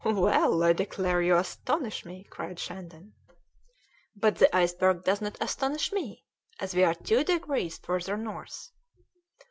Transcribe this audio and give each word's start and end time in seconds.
"Well, 0.03 0.63
I 0.63 0.73
declare 0.73 1.21
you 1.21 1.35
astonish 1.37 2.05
me!" 2.05 2.23
cried 2.27 2.57
Shandon. 2.57 3.13
"But 4.15 4.37
the 4.37 4.55
iceberg 4.57 5.03
doesn't 5.03 5.37
astonish 5.39 5.91
me, 5.93 6.23
as 6.59 6.73
we 6.73 6.83
are 6.83 6.95
two 6.95 7.23
degrees 7.23 7.77
further 7.77 8.17
north." 8.17 8.71